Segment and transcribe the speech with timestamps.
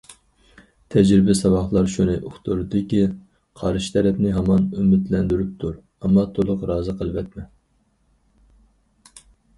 [0.93, 3.03] تەجرىبە- ساۋاقلار شۇنى ئۇقتۇرىدۇكى،
[3.61, 7.45] قارشى تەرەپنى ھامان ئۈمىدلەندۈرۈپ تۇر، ئەمما تولۇق رازى قىلىۋەتمە.